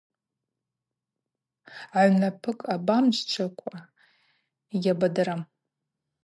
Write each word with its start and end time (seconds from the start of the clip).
Агӏвнапӏыкӏ 1.99 2.65
абамджвджвакӏва 2.73 3.77
йгьабадырам. 4.73 5.41